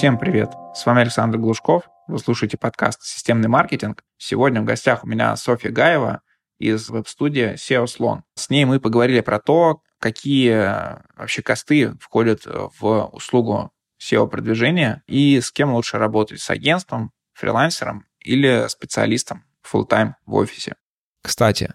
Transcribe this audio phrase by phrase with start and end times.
[0.00, 0.50] Всем привет!
[0.74, 1.82] С вами Александр Глушков.
[2.08, 4.02] Вы слушаете подкаст «Системный маркетинг».
[4.16, 6.22] Сегодня в гостях у меня Софья Гаева
[6.58, 8.24] из веб-студии SEO Слон.
[8.34, 10.56] С ней мы поговорили про то, какие
[11.18, 13.72] вообще косты входят в услугу
[14.02, 20.76] SEO-продвижения и с кем лучше работать, с агентством, фрилансером или специалистом full-time в офисе.
[21.22, 21.74] Кстати,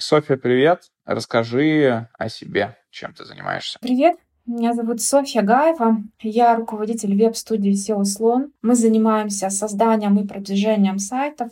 [0.00, 0.84] Софья, привет.
[1.04, 3.78] Расскажи о себе, чем ты занимаешься.
[3.82, 4.16] Привет.
[4.46, 5.98] Меня зовут Софья Гаева.
[6.22, 8.52] Я руководитель веб-студии SEO Слон.
[8.62, 11.50] Мы занимаемся созданием и продвижением сайтов.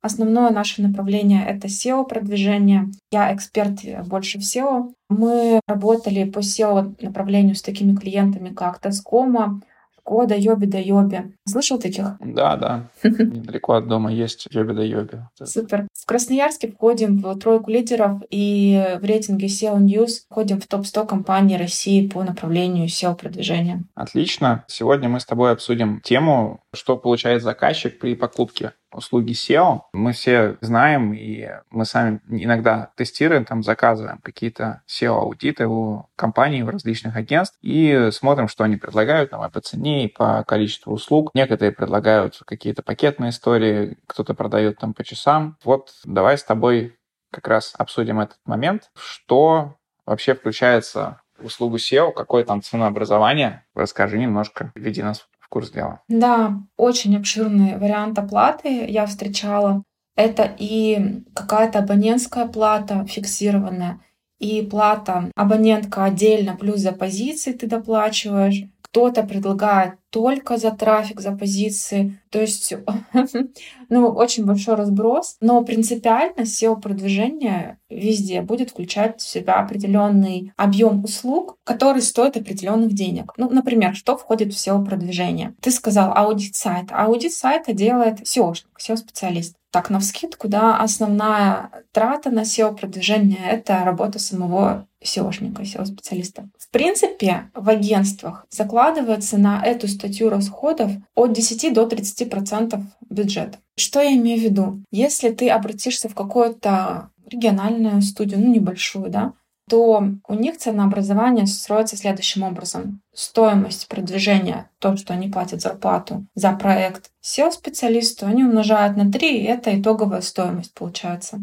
[0.00, 2.86] Основное наше направление— это SEO-продвижение.
[3.10, 4.92] Я эксперт больше в SEO.
[5.08, 9.60] Мы работали по SEO направлению с такими клиентами, как Таскома,
[10.08, 11.22] Кода, Йоби да Йоби.
[11.46, 12.04] Слышал таких?
[12.20, 12.88] Да, да.
[13.04, 15.18] Недалеко от дома есть Йоби да Йоби.
[15.44, 15.86] Супер.
[15.92, 21.58] В Красноярске входим в тройку лидеров и в рейтинге SEO News входим в топ-100 компаний
[21.58, 23.84] России по направлению SEO-продвижения.
[23.94, 24.64] Отлично.
[24.66, 29.82] Сегодня мы с тобой обсудим тему, что получает заказчик при покупке услуги SEO.
[29.92, 36.70] Мы все знаем, и мы сами иногда тестируем, там заказываем какие-то SEO-аудиты у компаний, у
[36.70, 41.30] различных агентств, и смотрим, что они предлагают нам и по цене, и по количеству услуг.
[41.34, 45.56] Некоторые предлагают какие-то пакетные истории, кто-то продает там по часам.
[45.64, 46.96] Вот давай с тобой
[47.30, 53.64] как раз обсудим этот момент, что вообще включается в услугу SEO, какое там ценообразование.
[53.74, 56.02] Расскажи немножко, введи нас курс дела?
[56.08, 59.82] Да, очень обширный вариант оплаты я встречала.
[60.16, 64.00] Это и какая-то абонентская плата фиксированная,
[64.38, 68.64] и плата абонентка отдельно, плюс за позиции ты доплачиваешь.
[68.98, 72.20] Кто-то предлагает только за трафик, за позиции.
[72.30, 72.74] То есть,
[73.88, 75.36] ну, очень большой разброс.
[75.40, 83.32] Но принципиально SEO-продвижение везде будет включать в себя определенный объем услуг, который стоит определенных денег.
[83.36, 85.54] Ну, например, что входит в SEO-продвижение?
[85.60, 86.96] Ты сказал аудит сайта.
[86.96, 89.54] Аудит сайта делает SEO-шник, SEO-специалист.
[89.70, 96.48] Так, на вскидку, да, основная трата на SEO-продвижение— это работа самого SEOшника, SEO-специалиста.
[96.58, 102.80] В принципе, в агентствах закладывается на эту статью расходов от 10 до 30 процентов
[103.10, 103.58] бюджета.
[103.76, 104.82] Что я имею в виду?
[104.90, 109.34] Если ты обратишься в какую-то региональную студию, ну небольшую, да,
[109.68, 113.00] то у них ценообразование строится следующим образом.
[113.14, 119.44] Стоимость продвижения, то, что они платят зарплату за проект SEO-специалисту, они умножают на 3, и
[119.44, 121.40] это итоговая стоимость получается.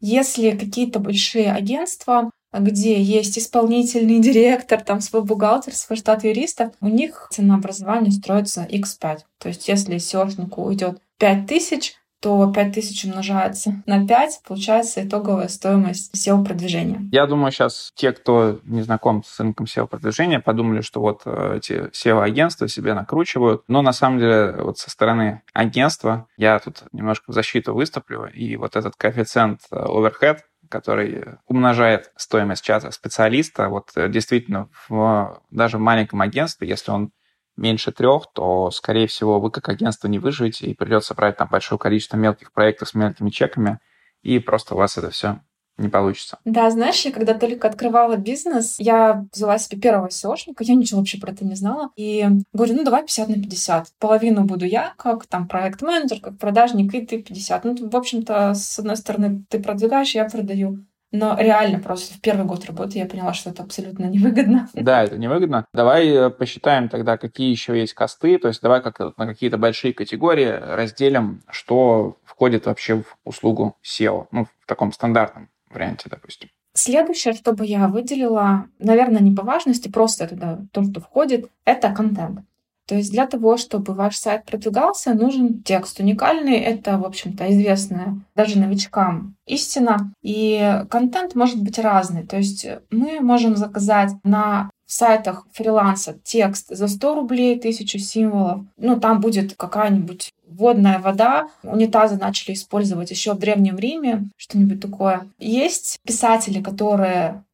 [0.00, 6.88] Если какие-то большие агентства где есть исполнительный директор, там свой бухгалтер, свой штат юристов, у
[6.88, 9.18] них ценообразование строится x5.
[9.38, 17.08] То есть если SEOшнику уйдет 5000, то 5000 умножается на 5, получается итоговая стоимость SEO-продвижения.
[17.12, 21.90] Я думаю, сейчас те, кто не знаком с рынком SEO-продвижения, подумали, что вот э, эти
[21.90, 23.62] SEO-агентства себе накручивают.
[23.68, 28.56] Но на самом деле вот со стороны агентства я тут немножко в защиту выступлю, и
[28.56, 30.38] вот этот коэффициент э, overhead,
[30.68, 33.68] который умножает стоимость чата специалиста.
[33.68, 37.10] Вот э, действительно, в, даже в маленьком агентстве, если он
[37.56, 41.78] меньше трех, то, скорее всего, вы как агентство не выживете, и придется брать там большое
[41.78, 43.78] количество мелких проектов с мелкими чеками,
[44.22, 45.40] и просто у вас это все
[45.78, 46.38] не получится.
[46.44, 51.18] Да, знаешь, я когда только открывала бизнес, я взяла себе первого SEOшника, я ничего вообще
[51.18, 53.88] про это не знала, и говорю, ну давай 50 на 50.
[53.98, 57.64] Половину буду я, как там проект-менеджер, как продажник, и ты 50.
[57.64, 60.84] Ну, в общем-то, с одной стороны, ты продвигаешь, я продаю.
[61.12, 64.68] Но реально просто в первый год работы я поняла, что это абсолютно невыгодно.
[64.74, 65.66] Да, это невыгодно.
[65.72, 68.38] Давай э, посчитаем тогда, какие еще есть косты.
[68.38, 74.26] То есть давай как на какие-то большие категории разделим, что входит вообще в услугу SEO,
[74.32, 76.50] ну, в таком стандартном варианте, допустим.
[76.74, 81.90] Следующее, что бы я выделила, наверное, не по важности, просто туда то, что входит, это
[81.92, 82.40] контент.
[82.86, 86.56] То есть для того, чтобы ваш сайт продвигался, нужен текст уникальный.
[86.56, 90.12] Это, в общем-то, известная даже новичкам истина.
[90.22, 92.24] И контент может быть разный.
[92.24, 98.60] То есть мы можем заказать на сайтах фриланса текст за 100 рублей, 1000 символов.
[98.76, 101.48] Ну, там будет какая-нибудь водная вода.
[101.64, 105.28] Унитазы начали использовать еще в Древнем Риме, что-нибудь такое.
[105.38, 107.44] Есть писатели, которые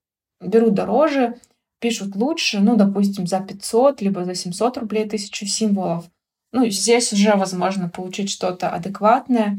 [0.41, 1.37] берут дороже,
[1.83, 6.05] пишут лучше, ну, допустим, за 500, либо за 700 рублей тысячу символов.
[6.53, 9.59] Ну, здесь уже возможно получить что-то адекватное.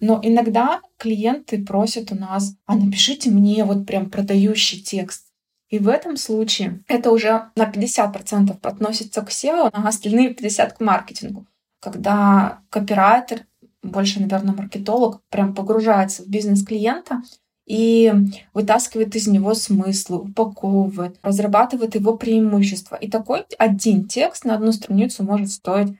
[0.00, 5.26] Но иногда клиенты просят у нас, а напишите мне вот прям продающий текст.
[5.68, 10.80] И в этом случае это уже на 50% относится к SEO, а остальные 50% к
[10.80, 11.46] маркетингу.
[11.80, 13.46] Когда копирайтер,
[13.82, 17.22] больше, наверное, маркетолог, прям погружается в бизнес клиента
[17.70, 18.12] и
[18.52, 22.96] вытаскивает из него смыслы, упаковывает, разрабатывает его преимущества.
[22.96, 25.96] И такой один текст на одну страницу может стоить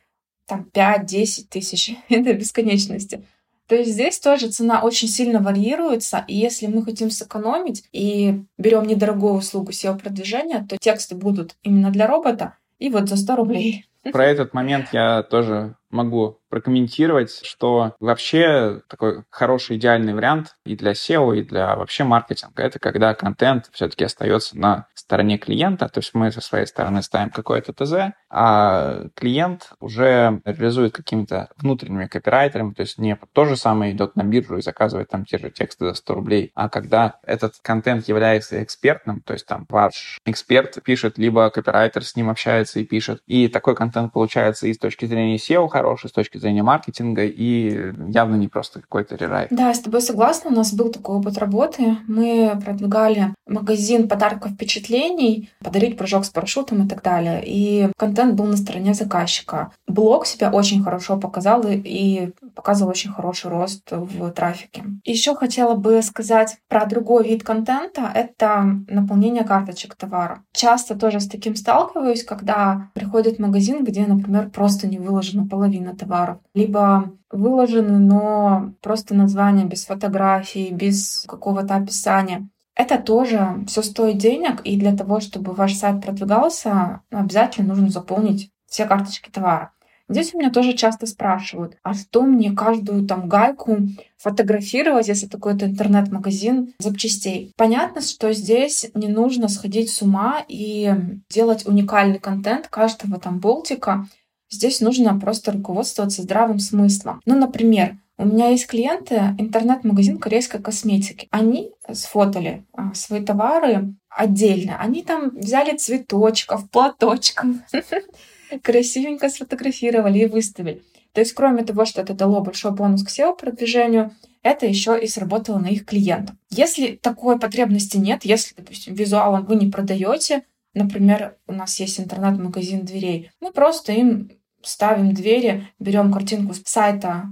[0.46, 3.24] там 5-10 тысяч до бесконечности.
[3.68, 8.84] То есть здесь тоже цена очень сильно варьируется, и если мы хотим сэкономить и берем
[8.88, 13.86] недорогую услугу SEO-продвижения, то тексты будут именно для робота и вот за 100 рублей.
[14.10, 20.92] Про этот момент я тоже могу прокомментировать, что вообще такой хороший идеальный вариант и для
[20.92, 26.12] SEO, и для вообще маркетинга, это когда контент все-таки остается на стороне клиента, то есть
[26.14, 32.82] мы со своей стороны ставим какое-то ТЗ, а клиент уже реализует какими-то внутренними копирайтерами, то
[32.82, 35.94] есть не то же самое идет на биржу и заказывает там те же тексты за
[35.94, 41.48] 100 рублей, а когда этот контент является экспертным, то есть там ваш эксперт пишет, либо
[41.50, 45.68] копирайтер с ним общается и пишет, и такой контент получается и с точки зрения SEO
[45.68, 49.48] хороший, с точки зрения маркетинга и явно не просто какой-то рерайт.
[49.50, 50.50] Да, я с тобой согласна.
[50.50, 51.96] У нас был такой опыт работы.
[52.06, 57.42] Мы продвигали магазин подарков впечатлений, подарить прыжок с парашютом и так далее.
[57.44, 59.72] И контент был на стороне заказчика.
[59.86, 64.84] Блог себя очень хорошо показал и показывал очень хороший рост в трафике.
[65.04, 68.10] Еще хотела бы сказать про другой вид контента.
[68.14, 70.42] Это наполнение карточек товара.
[70.52, 75.96] Часто тоже с таким сталкиваюсь, когда приходит магазин, где, например, просто не выложена половина
[76.30, 82.48] товаров либо выложены, но просто название без фотографий, без какого-то описания.
[82.74, 88.50] Это тоже все стоит денег, и для того, чтобы ваш сайт продвигался, обязательно нужно заполнить
[88.66, 89.72] все карточки товара.
[90.08, 93.78] Здесь у меня тоже часто спрашивают, а что мне каждую там гайку
[94.18, 97.52] фотографировать, если такой-то интернет-магазин запчастей?
[97.56, 100.92] Понятно, что здесь не нужно сходить с ума и
[101.28, 104.08] делать уникальный контент каждого там болтика,
[104.50, 107.20] Здесь нужно просто руководствоваться здравым смыслом.
[107.24, 111.26] Ну, например, у меня есть клиенты, интернет-магазин корейской косметики.
[111.30, 114.78] Они сфотали а, свои товары отдельно.
[114.78, 117.46] Они там взяли цветочков, платочков,
[118.62, 120.82] красивенько сфотографировали и выставили.
[121.12, 124.12] То есть, кроме того, что это дало большой бонус к SEO-продвижению,
[124.42, 126.36] это еще и сработало на их клиентов.
[126.50, 130.42] Если такой потребности нет, если, допустим, визуалом вы не продаете,
[130.74, 134.30] например, у нас есть интернет-магазин дверей, мы просто им
[134.62, 137.24] ставим двери, берем картинку с сайта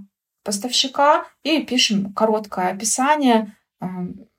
[0.45, 3.55] поставщика и пишем короткое описание.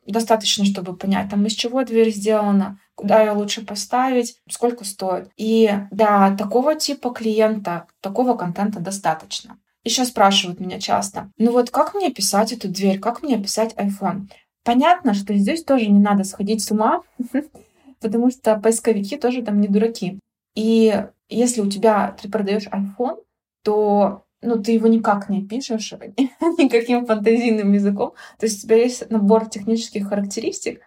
[0.06, 5.30] Достаточно, чтобы понять, там из чего дверь сделана, куда ее лучше поставить, сколько стоит.
[5.38, 9.60] И для такого типа клиента, такого контента достаточно.
[9.84, 14.28] Еще спрашивают меня часто, ну вот как мне писать эту дверь, как мне писать iPhone?
[14.64, 17.04] Понятно, что здесь тоже не надо сходить с ума,
[18.02, 20.20] потому что поисковики тоже там не дураки.
[20.56, 23.24] И если у тебя ты продаешь iPhone,
[23.64, 25.94] то ну, ты его никак не пишешь
[26.58, 28.14] никаким фантазийным языком.
[28.38, 30.82] То есть у тебя есть набор технических характеристик,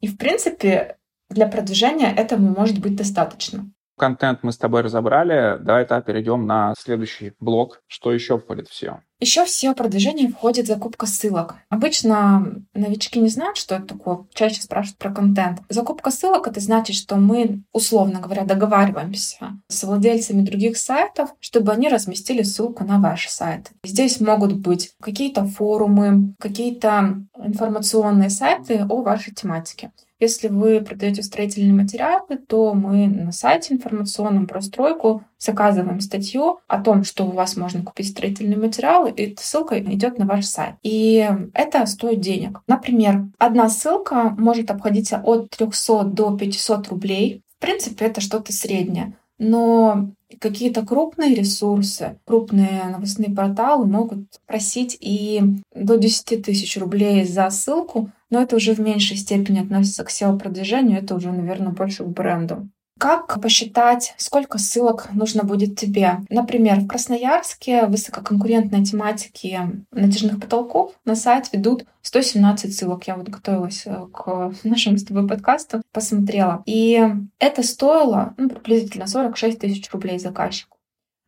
[0.00, 0.98] и, в принципе,
[1.30, 3.70] для продвижения этому может быть достаточно.
[3.98, 5.58] Контент мы с тобой разобрали.
[5.62, 7.82] Давай тогда перейдем на следующий блок.
[7.86, 9.00] Что еще входит в SEO?
[9.22, 11.54] Еще в SEO-продвижение входит закупка ссылок.
[11.68, 15.60] Обычно новички не знают, что это такое, чаще спрашивают про контент.
[15.68, 21.88] Закупка ссылок— это значит, что мы, условно говоря, договариваемся с владельцами других сайтов, чтобы они
[21.88, 23.70] разместили ссылку на ваш сайт.
[23.84, 29.92] Здесь могут быть какие-то форумы, какие-то информационные сайты о вашей тематике.
[30.22, 36.80] Если вы продаете строительные материалы, то мы на сайте информационном про стройку заказываем статью о
[36.80, 40.76] том, что у вас можно купить строительные материалы, и ссылка идет на ваш сайт.
[40.84, 42.60] И это стоит денег.
[42.68, 47.42] Например, одна ссылка может обходиться от 300 до 500 рублей.
[47.58, 49.16] В принципе, это что-то среднее.
[49.44, 55.42] Но какие-то крупные ресурсы, крупные новостные порталы могут просить и
[55.74, 60.98] до 10 тысяч рублей за ссылку, но это уже в меньшей степени относится к SEO-продвижению,
[60.98, 62.68] это уже, наверное, больше к бренду.
[63.02, 66.20] Как посчитать, сколько ссылок нужно будет тебе?
[66.28, 69.58] Например, в Красноярске высококонкурентной тематики
[69.90, 73.02] натяжных потолков на сайт ведут 117 ссылок.
[73.08, 76.62] Я вот готовилась э, к нашему с тобой подкасту, посмотрела.
[76.64, 77.04] И
[77.40, 80.78] это стоило ну, приблизительно 46 тысяч рублей заказчику.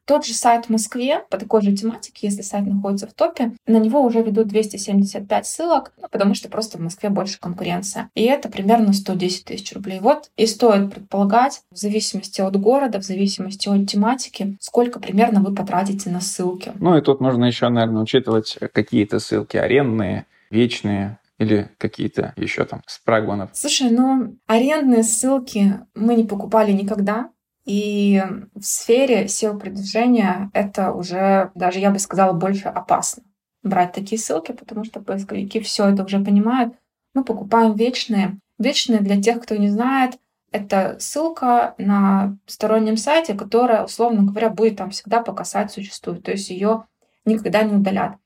[0.06, 3.78] Тот же сайт в Москве по такой же тематике, если сайт находится в топе, на
[3.78, 8.10] него уже ведут 275 ссылок, ну, потому что просто в Москве больше конкуренция.
[8.14, 10.00] И это примерно 110 тысяч рублей.
[10.00, 15.54] Вот и стоит предполагать, в зависимости от города, в зависимости от тематики, сколько примерно вы
[15.54, 16.72] потратите на ссылки.
[16.78, 22.82] Ну и тут нужно еще, наверное, учитывать какие-то ссылки арендные, вечные, или какие-то еще там
[22.86, 23.50] спрагманов?
[23.52, 27.30] Слушай, ну, арендные ссылки мы не покупали никогда.
[27.64, 28.22] И
[28.54, 33.22] в сфере SEO-продвижения это уже, даже я бы сказала, больше опасно
[33.62, 36.74] брать такие ссылки, потому что поисковики все это уже понимают.
[37.14, 38.38] Мы покупаем вечные.
[38.58, 40.18] Вечные для тех, кто не знает,
[40.52, 46.22] это ссылка на стороннем сайте, которая, условно говоря, будет там всегда пока сайт существует.
[46.22, 46.84] То есть ее
[47.24, 48.16] никогда не удалят.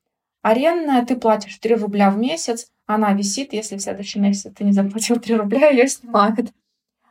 [0.42, 4.73] Арендная ты платишь 3 рубля в месяц, она висит, если в следующем месяце ты не
[4.73, 6.52] заплатил 3 рубля, ее снимают.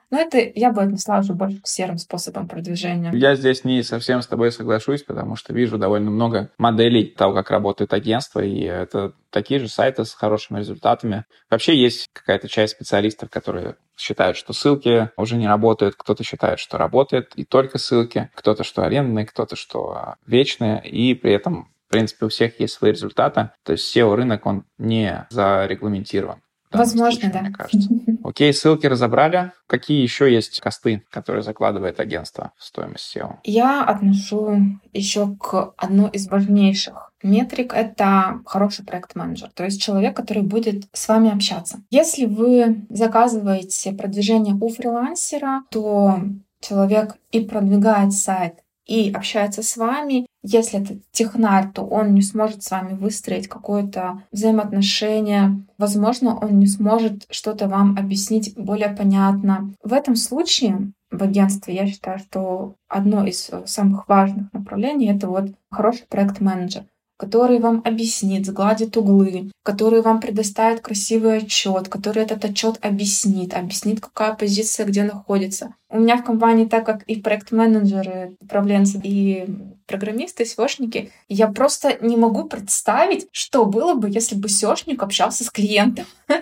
[0.09, 3.11] Но это я бы отнесла уже больше к серым способам продвижения.
[3.13, 7.51] Я здесь не совсем с тобой соглашусь, потому что вижу довольно много моделей того, как
[7.51, 11.25] работает агентство, и это такие же сайты с хорошими результатами.
[11.49, 16.77] Вообще есть какая-то часть специалистов, которые считают, что ссылки уже не работают, кто-то считает, что
[16.77, 22.25] работает и только ссылки, кто-то, что арендные, кто-то, что вечные, и при этом в принципе,
[22.25, 23.51] у всех есть свои результаты.
[23.63, 26.41] То есть SEO-рынок, он не зарегламентирован.
[26.77, 27.41] Возможно, случае, да.
[27.41, 27.89] Мне кажется.
[28.23, 29.51] Окей, ссылки разобрали.
[29.67, 33.37] Какие еще есть косты, которые закладывает агентство в стоимость SEO?
[33.43, 40.43] Я отношу еще к одной из важнейших метрик— это хороший проект-менеджер, то есть человек, который
[40.43, 41.81] будет с вами общаться.
[41.89, 46.19] Если вы заказываете продвижение у фрилансера, то
[46.61, 50.26] человек и продвигает сайт, и общается с вами.
[50.49, 55.61] Если это технарь, то он не сможет с вами выстроить какое-то взаимоотношение.
[55.77, 59.73] Возможно, он не сможет что-то вам объяснить более понятно.
[59.83, 65.51] В этом случае в агентстве я считаю, что одно из самых важных направлений— это вот
[65.69, 66.85] хороший проект-менеджер
[67.19, 73.99] который вам объяснит, сгладит углы, который вам предоставит красивый отчет, который этот отчет объяснит, объяснит,
[73.99, 75.73] какая позиция где находится.
[75.89, 79.47] У меня в компании, так как и проект-менеджеры, управленцы, и
[79.87, 85.49] программисты, SEOшники, я просто не могу представить, что было бы, если бы SEOшник общался с
[85.49, 86.05] клиентом.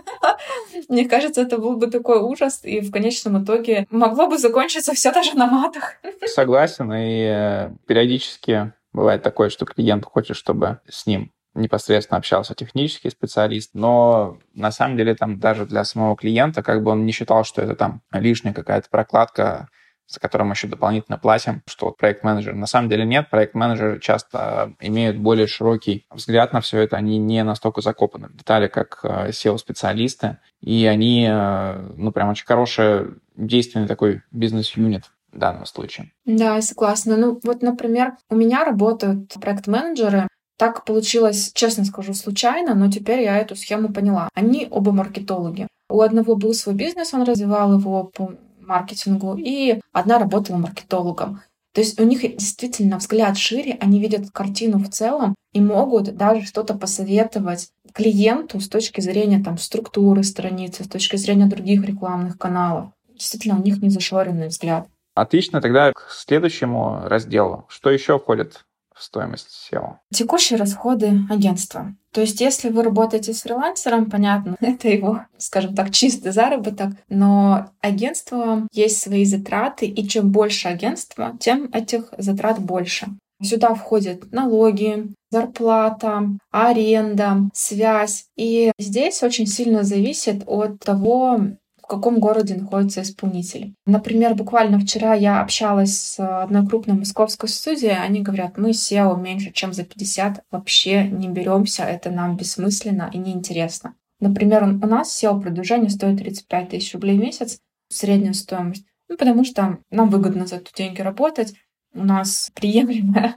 [0.89, 5.11] Мне кажется, это был бы такой ужас, и в конечном итоге могло бы закончиться все
[5.13, 5.93] даже на матах.
[6.25, 13.09] Согласен, и э, периодически Бывает такое, что клиент хочет, чтобы с ним непосредственно общался технический
[13.09, 17.43] специалист, но на самом деле там даже для самого клиента, как бы он не считал,
[17.43, 19.67] что это там лишняя какая-то прокладка,
[20.07, 22.53] за которую мы еще дополнительно платим, что вот проект-менеджер.
[22.53, 27.43] На самом деле нет, проект-менеджеры часто имеют более широкий взгляд на все это, они не
[27.43, 33.88] настолько закопаны в детали, как э, SEO-специалисты, и они, э, ну, прям очень хороший, действенный
[33.88, 36.12] такой бизнес-юнит в данном случае.
[36.25, 37.17] Да, я согласна.
[37.17, 43.38] Ну, вот, например, у меня работают проект-менеджеры, так получилось, честно скажу, случайно, но теперь я
[43.38, 44.29] эту схему поняла.
[44.33, 45.67] Они оба маркетологи.
[45.89, 48.33] У одного был свой бизнес, он развивал его по
[48.65, 51.41] маркетингу, и одна работала маркетологом.
[51.74, 56.45] То есть у них действительно взгляд шире, они видят картину в целом и могут даже
[56.45, 62.91] что-то посоветовать клиенту с точки зрения там, структуры страницы, с точки зрения других рекламных каналов.
[63.13, 64.88] Действительно, у них не зашоренный взгляд.
[65.15, 67.65] Отлично, тогда к следующему разделу.
[67.67, 69.97] Что еще входит в стоимость SEO?
[70.11, 71.93] Текущие расходы агентства.
[72.11, 77.71] То есть, если вы работаете с фрилансером, понятно, это его, скажем так, чистый заработок, но
[77.81, 83.07] агентство есть свои затраты, и чем больше агентства, тем этих затрат больше.
[83.43, 88.27] Сюда входят налоги, зарплата, аренда, связь.
[88.37, 91.41] И здесь очень сильно зависит от того,
[91.86, 93.75] в каком городе находится исполнитель.
[93.86, 99.51] Например, буквально вчера я общалась с одной крупной московской студией, они говорят, мы SEO меньше,
[99.51, 103.94] чем за 50 вообще не беремся, это нам бессмысленно и неинтересно.
[104.20, 108.86] Например, у нас SEO-продвижение стоит 35 тысяч рублей в месяц, средняя стоимость.
[109.08, 111.54] Ну, потому что нам выгодно за эти деньги работать,
[111.95, 113.35] у нас приемлемая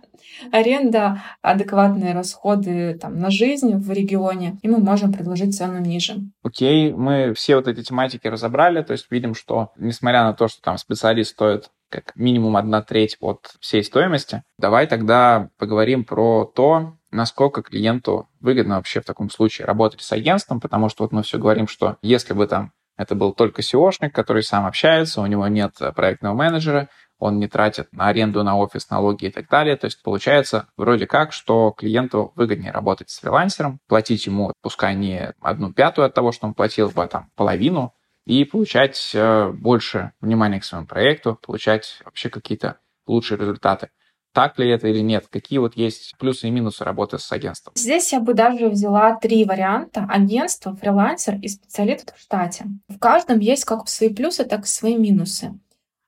[0.52, 6.16] аренда, адекватные расходы там, на жизнь в регионе, и мы можем предложить цену ниже.
[6.42, 10.60] Окей, мы все вот эти тематики разобрали, то есть видим, что несмотря на то, что
[10.62, 16.94] там специалист стоит как минимум одна треть от всей стоимости, давай тогда поговорим про то,
[17.10, 21.38] насколько клиенту выгодно вообще в таком случае работать с агентством, потому что вот мы все
[21.38, 25.72] говорим, что если бы там это был только SEOшник, который сам общается, у него нет
[25.94, 26.88] проектного менеджера,
[27.18, 29.76] он не тратит на аренду, на офис, налоги и так далее.
[29.76, 35.32] То есть получается вроде как, что клиенту выгоднее работать с фрилансером, платить ему, пускай не
[35.40, 37.94] одну пятую от того, что он платил бы, а там половину,
[38.25, 43.88] и получать э, больше внимания к своему проекту, получать вообще какие-то лучшие результаты.
[44.34, 45.26] Так ли это или нет?
[45.28, 47.72] Какие вот есть плюсы и минусы работы с агентством?
[47.75, 50.06] Здесь я бы даже взяла три варианта.
[50.08, 52.66] Агентство, фрилансер и специалист в штате.
[52.88, 55.58] В каждом есть как свои плюсы, так и свои минусы.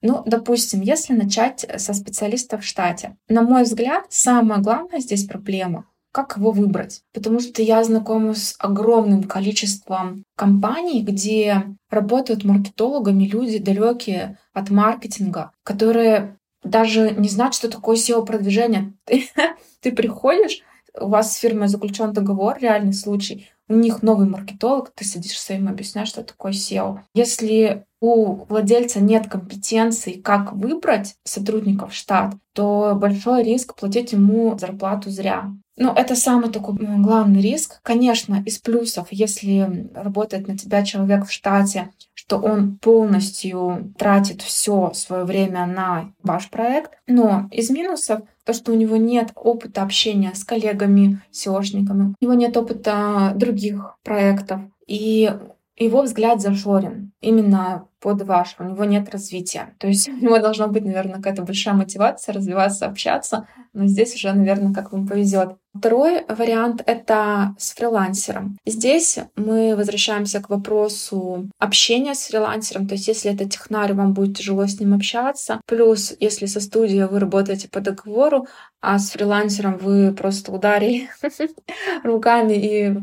[0.03, 3.17] Ну, допустим, если начать со специалиста в штате.
[3.29, 7.03] На мой взгляд, самая главная здесь проблема как его выбрать?
[7.13, 15.53] Потому что я знакома с огромным количеством компаний, где работают маркетологами люди далекие от маркетинга,
[15.63, 18.93] которые даже не знают, что такое SEO-продвижение.
[19.05, 19.29] Ты,
[19.81, 20.63] ты приходишь,
[20.99, 25.69] у вас с фирмой заключен договор, реальный случай, у них новый маркетолог, ты садишься им
[25.69, 26.99] объясняешь, что такое SEO.
[27.15, 34.59] Если у владельца нет компетенций, как выбрать сотрудников в штат, то большой риск платить ему
[34.59, 35.53] зарплату зря.
[35.77, 37.81] Ну, это самый такой главный риск.
[37.83, 41.91] Конечно, из плюсов, если работает на тебя человек в штате,
[42.31, 46.93] что он полностью тратит все свое время на ваш проект.
[47.09, 52.35] Но из минусов то, что у него нет опыта общения с коллегами, SEOшниками, у него
[52.35, 54.61] нет опыта других проектов.
[54.87, 55.29] И
[55.77, 59.75] его взгляд зашорен именно под ваш, у него нет развития.
[59.79, 64.33] То есть у него должна быть, наверное, какая-то большая мотивация развиваться, общаться, но здесь уже,
[64.33, 65.57] наверное, как вам повезет.
[65.73, 68.59] Второй вариант— это с фрилансером.
[68.67, 72.89] Здесь мы возвращаемся к вопросу общения с фрилансером.
[72.89, 75.61] То есть если это технарь, вам будет тяжело с ним общаться.
[75.67, 78.49] Плюс, если со студией вы работаете по договору,
[78.81, 81.09] а с фрилансером вы просто ударили
[82.03, 82.97] руками и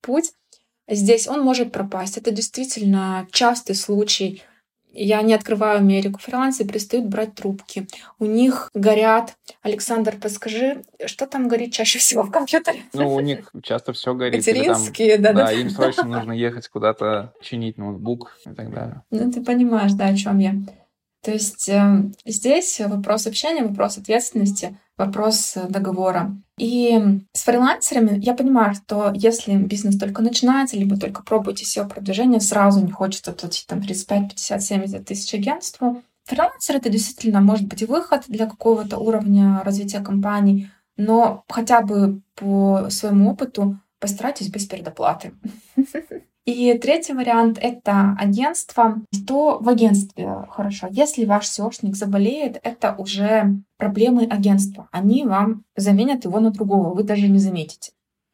[0.00, 0.32] путь,
[0.88, 2.18] здесь он может пропасть.
[2.18, 4.44] Это действительно частый случай.
[4.92, 6.20] Я не открываю Америку.
[6.20, 7.86] Фрилансы перестают брать трубки.
[8.18, 9.34] У них горят.
[9.62, 12.82] Александр, подскажи, что там горит чаще всего в компьютере?
[12.92, 14.36] Ну, у них часто все горит.
[14.36, 15.46] Материнские, да, да.
[15.46, 19.02] Да, им срочно нужно ехать куда-то чинить ноутбук и так далее.
[19.10, 20.54] Ну, ты понимаешь, да, о чем я.
[21.22, 26.36] То есть э, здесь вопрос общения, вопрос ответственности, вопрос договора.
[26.62, 26.96] И
[27.32, 32.92] с фрилансерами я понимаю, что если бизнес только начинается, либо только пробуете SEO-продвижение, сразу не
[32.92, 36.04] хочется платить там 35, 50, 70 тысяч агентству.
[36.26, 42.86] Фрилансер— это действительно может быть выход для какого-то уровня развития компании, но хотя бы по
[42.90, 45.32] своему опыту постарайтесь без предоплаты.
[46.44, 49.00] И третий вариант— это агентство.
[49.14, 50.88] Что в агентстве хорошо?
[50.90, 54.88] Если ваш SEOшник заболеет, это уже проблемы агентства.
[54.90, 57.92] Они вам заменят его на другого, вы даже не заметите.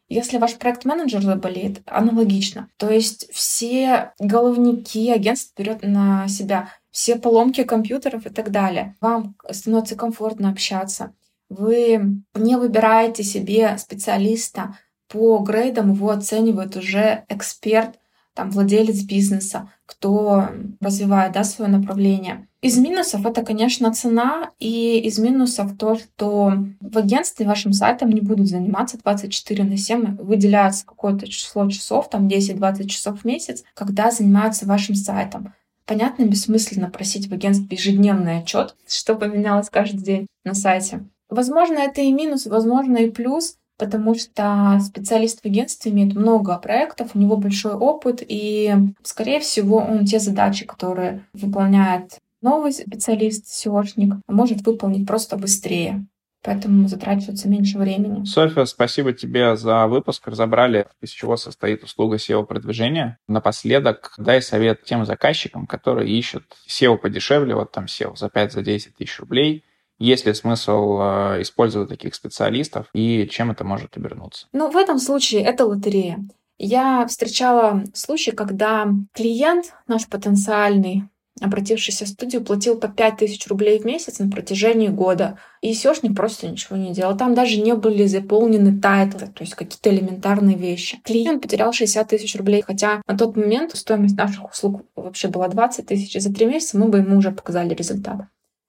[0.09, 2.71] Если ваш проект-менеджер заболеет, аналогично.
[2.79, 8.97] То есть все головники агентства берет на себя, все поломки компьютеров и так далее.
[9.03, 11.12] Вам становится комфортно общаться.
[11.51, 17.99] Вы не выбираете себе специалиста, по грейдам его оценивает уже эксперт,
[18.35, 20.49] там, владелец бизнеса, кто
[20.81, 22.47] развивает да, свое направление.
[22.61, 28.21] Из минусов это, конечно, цена, и из минусов то, что в агентстве вашим сайтом не
[28.21, 34.11] будут заниматься 24 на 7, выделяется какое-то число часов, там 10-20 часов в месяц, когда
[34.11, 35.53] занимаются вашим сайтом.
[35.85, 41.07] Понятно, бессмысленно просить в агентстве ежедневный отчет, что поменялось каждый день на сайте.
[41.31, 47.12] Возможно, это и минус, возможно, и плюс, потому что специалист в агентстве имеет много проектов,
[47.14, 54.17] у него большой опыт, и, скорее всего, он те задачи, которые выполняет новый специалист, SEOшник,
[54.29, 56.05] может выполнить просто быстрее.
[56.43, 58.25] Поэтому затрачивается меньше времени.
[58.25, 60.27] Софья, спасибо тебе за выпуск.
[60.29, 63.19] Разобрали, из чего состоит услуга SEO-продвижения.
[63.27, 69.19] Напоследок дай совет тем заказчикам, которые ищут SEO подешевле, вот там SEO за 5-10 тысяч
[69.19, 69.64] рублей,
[69.98, 74.46] есть ли смысл э, использовать таких специалистов и чем это может обернуться?
[74.52, 76.24] Ну, в этом случае это лотерея.
[76.58, 81.04] Я встречала случай, когда клиент наш потенциальный,
[81.40, 85.38] обратившийся в студию, платил по 5000 рублей в месяц на протяжении года.
[85.62, 87.16] И SEO шник просто ничего не делал.
[87.16, 91.00] Там даже не были заполнены тайтлы, то есть какие-то элементарные вещи.
[91.04, 95.87] Клиент потерял 60 тысяч рублей, хотя на тот момент стоимость наших услуг вообще была 20
[95.87, 96.20] тысяч.
[96.20, 98.22] За три месяца мы бы ему уже показали результат.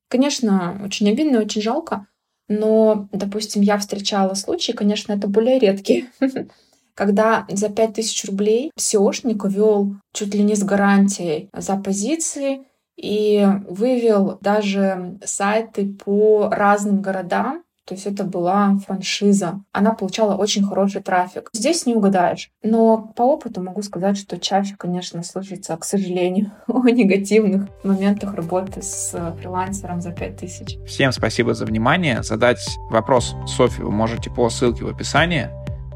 [0.10, 2.08] Конечно, очень обидно, очень жалко,
[2.48, 6.08] но, допустим, я встречала случаи, конечно, это более редкие,
[6.96, 12.66] когда за 5000 рублей SEOшник вел чуть ли не с гарантией за позиции
[12.98, 19.62] и вывел даже сайты по разным городам, то есть это была франшиза.
[19.72, 21.50] Она получала очень хороший трафик.
[21.54, 22.52] Здесь не угадаешь.
[22.62, 28.84] Но по опыту могу сказать, что чаще, конечно, слышится, к сожалению, о негативных моментах работы
[28.84, 30.86] с фрилансером за 5000.
[30.86, 32.22] Всем спасибо за внимание.
[32.22, 35.50] Задать вопрос Софье вы можете по ссылке в описании.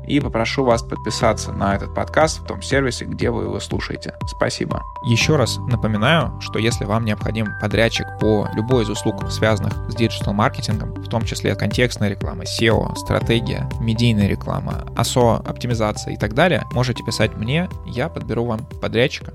[0.07, 4.15] И попрошу вас подписаться на этот подкаст в том сервисе, где вы его слушаете.
[4.25, 4.83] Спасибо.
[5.05, 10.93] Еще раз напоминаю, что если вам необходим подрядчик по любой из услуг, связанных с диджитал-маркетингом,
[10.93, 17.03] в том числе контекстная реклама, SEO, стратегия, медийная реклама, ASO, оптимизация и так далее, можете
[17.03, 19.33] писать мне, я подберу вам подрядчика.